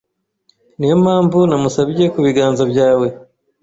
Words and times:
Niyo 0.77 0.95
mpamvu 1.03 1.37
namusabye 1.49 2.05
kubiganza 2.13 2.63
byawe 2.71 3.07